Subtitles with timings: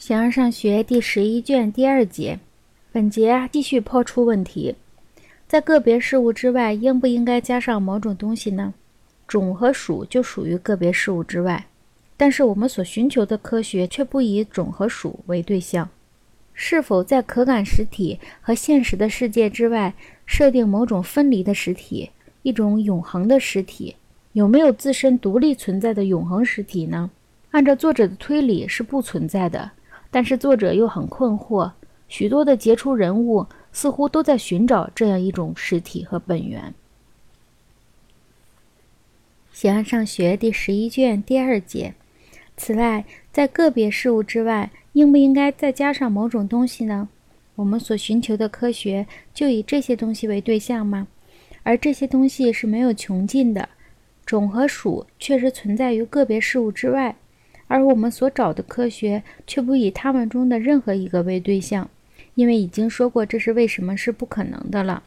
[0.00, 2.40] 形而上学第十一卷第二节，
[2.90, 4.74] 本节继续抛出问题：
[5.46, 8.72] 在个别事物之外，应不应该加上某种东西呢？
[9.28, 11.66] 种和属就属于个别事物之外，
[12.16, 15.86] 但是我们所寻求的科学却不以种和属为对象。
[16.54, 19.92] 是否在可感实体和现实的世界之外
[20.24, 22.08] 设定某种分离的实体，
[22.42, 23.94] 一种永恒的实体？
[24.32, 27.10] 有没有自身独立存在的永恒实体呢？
[27.50, 29.72] 按照作者的推理，是不存在的。
[30.10, 31.72] 但是作者又很困惑，
[32.08, 36.74] 许多的杰出人物似乎都在寻找这样一种实体和本源。
[39.52, 41.94] 喜欢上学第十一卷第二节。
[42.56, 47.08] 此外，在个别事物之外，应不应该再加上某种东西呢？
[47.54, 51.06] 我们所寻求的科学就以这些东西为对象吗？
[51.62, 53.68] 而这些东西是没有穷尽的，
[54.24, 57.16] 种和属确实存在于个别事物之外。
[57.70, 61.88] 而我们所找的科学却不以他们中的任何一个为对象，
[62.34, 65.04] 因为已经说过这是为什么是不可能的了。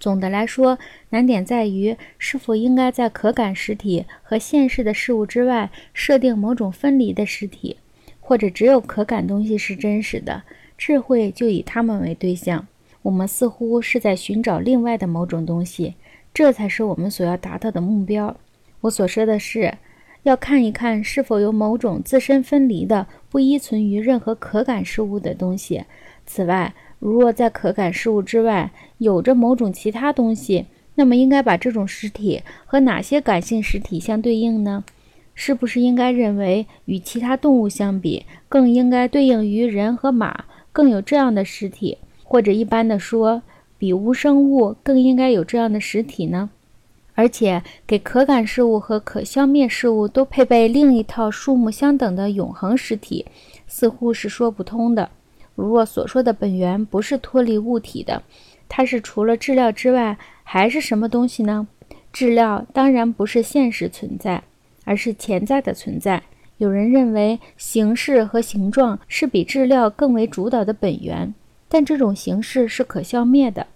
[0.00, 0.76] 总的来说，
[1.10, 7.76] 难点在于是否应该在可感实体和现实的事物之外设定某种分离的实体，
[8.18, 10.42] 或者只有可感东西是真实的，
[10.76, 12.66] 智慧就以它们为对象。
[13.02, 15.94] 我们似乎是在寻找另外的某种东西，
[16.34, 18.36] 这才是我们所要达到的目标。
[18.80, 19.72] 我所说的是。
[20.26, 25.84] 要看一看是否有某种自身分离的、不依存于任何可感事物的东西。
[26.26, 30.66] 此外，如若在可感事物之外有着某种其他东西，
[30.96, 34.82] 那么应该把这种实体和哪些感性实体相对应呢？
[35.36, 41.98] 是不是应该认为与其他动物相比，更应该对应于人和马更有这样的实体？
[42.24, 43.42] 或者一般的说，
[43.78, 46.50] 比无生物更应该有这样的实体呢？
[47.16, 53.24] 而且，给可感事物和可消灭事物都配备另一套数目相等的永恒实体，
[53.66, 55.10] 似乎是说不通的。
[55.54, 58.22] 如若所说的本源不是脱离物体的，
[58.68, 61.66] 它是除了质料之外还是什么东西呢？
[62.12, 64.42] 质料当然不是现实存在，
[64.84, 66.22] 而是潜在的存在。
[66.58, 71.34] 有人认为形式和形状是比质料更为主导的本源，
[71.68, 73.66] 但这种形式是可消灭的。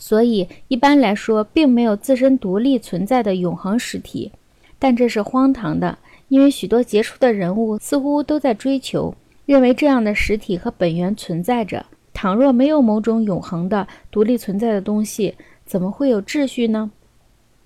[0.00, 4.32] 所以，一般来说，并没有自身独立存在的永恒实体，
[4.78, 11.84] 但这是荒唐的，因为许多杰出的人物似乎都在追求，认为这样的实体和本源存在着。
[12.14, 15.34] 倘若没有某种永恒的独立存在的东西，
[15.66, 16.90] 怎么会有秩序呢？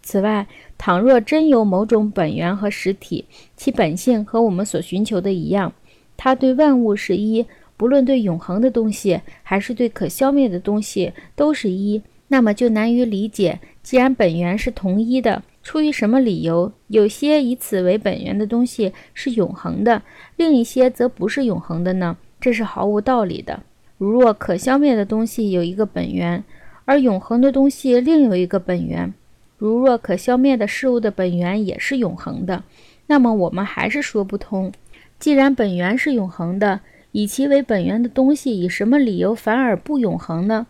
[0.03, 0.47] 此外，
[0.77, 3.25] 倘若真有某种本源和实体，
[3.57, 5.73] 其本性和我们所寻求的一样，
[6.17, 7.47] 它对万物是一，
[7.77, 12.03] 不论对永恒的东西还是对可消灭的东西，都是一。
[12.29, 20.03] 那么就难于理解，既然本源是同一的，出于什么理由，有些以此为本源的东西是永恒的，
[20.37, 22.17] 另一些则不是永恒的呢？
[22.41, 23.63] 这是毫无道理的。
[23.97, 26.43] 如若可消灭的东西有一个本源，
[26.85, 29.13] 而永恒的东西另有一个本源；
[29.57, 32.65] 如若可消灭的事物的本源也是永恒的，
[33.07, 34.73] 那么我们还是说不通。
[35.19, 36.81] 既然本源是永恒的，
[37.13, 40.67] 以其为本源的东西以什么理由反而不永恒呢？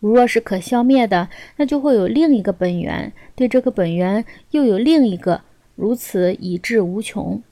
[0.00, 5.40] 如若是可消灭的，那就会有另一个本源，对这个本源又有另一个，
[5.74, 7.42] 如此以至无穷。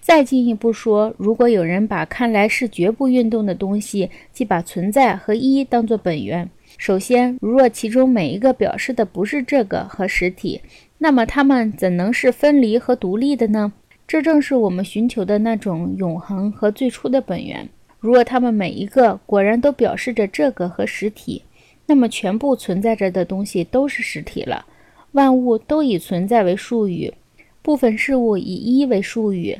[0.00, 10.62] 再进一步说，如果有人把看来是绝不运动的东西，即把存在和一当作本源，首先，如若其中每一个表示的不是这个和实体，
[10.98, 13.72] 那么它们怎能是分离和独立的呢？
[14.06, 17.68] 这正是我们寻求的那种永恒和最初的本源。
[18.00, 21.42] 如果它们每一个果然都表示着这个和实体，
[21.88, 24.66] 那么，全部存在着的东西都是实体了。
[25.12, 27.14] 万物都以存在为术语，
[27.62, 29.58] 部分事物以一为术语，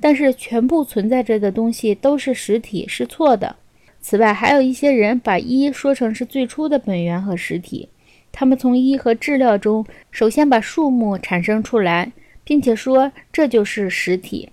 [0.00, 3.56] 但是全部存在着的东西都是实体是错的。
[4.00, 7.88] 此外，还有一些人把一说成是最初的本源和实体，
[8.30, 12.12] 他们从一和质料中首先把数目产生出来，
[12.44, 14.50] 并且说这就是实体。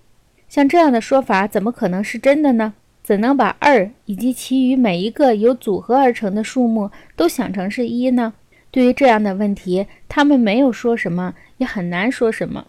[0.50, 2.74] 像这样的说法，怎么可能是真的呢？
[3.04, 8.34] 怎能把二以及其余每一个由组合而成的数目都想成是一呢？
[8.72, 12.66] 对于这样的问题，他们没有说什么，也很难说什么。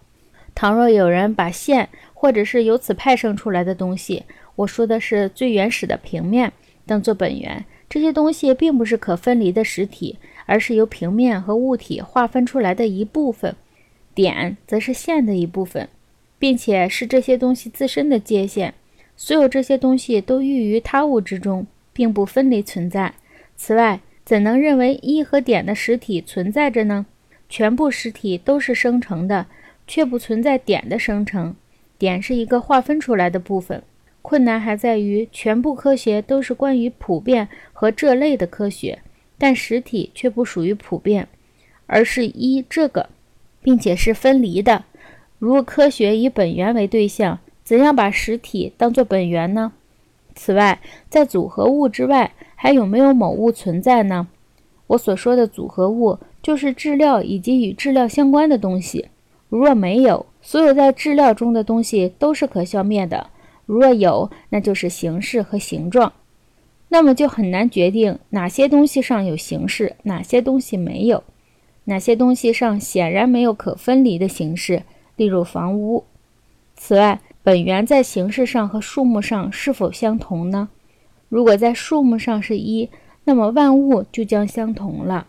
[0.54, 4.24] 倘若有人把线或者是由此派生出来的东西，
[4.56, 6.52] 我说的是最原始的平面，
[6.84, 13.54] 当做本源，这些东西并不是可分离的实体，而是由平面和物体划分出来的一部分。
[14.14, 15.88] 点则是线的一部分，
[16.38, 18.74] 并且是这些东西自身的界限。
[19.16, 23.14] 所有这些东西都寓于他物之中，并不分离存在。
[23.56, 27.06] 此外，怎能认为一和点的实体存在着呢？
[27.48, 29.46] 全部实体都是生成的，
[29.86, 31.54] 却不存在点的生成。
[31.96, 33.82] 点是一个划分出来的部分。
[34.22, 39.00] 困难还在于全部科学都是关于普遍和这类的科学，
[39.36, 41.28] 但实体却不属于普遍，
[41.86, 43.10] 而是一这个，
[43.62, 44.84] 并且是分离的。
[45.38, 49.72] 如科学以本源为对象，怎样把实体当作本源呢？
[50.34, 54.28] 此外，在组合物之外，还有没有某物存在呢？
[54.88, 59.08] 我所说的组合物，就是质料以及与质料相关的东西。
[59.48, 63.28] 如若没有，所有在质料中的东西都是可消灭的；
[63.64, 66.12] 如若有，那就是形式和形状。
[66.88, 71.24] 那么就很难决定哪些东西上有形式，哪些东西没有，
[71.84, 74.82] 哪些东西上显然没有可分离的形式。
[75.16, 76.04] 例如房屋。
[76.76, 80.70] 此外，本源在形式上和数目上是否相同呢？
[81.28, 82.88] 如果在数目上是一，
[83.24, 85.26] 那么万物就将相同了。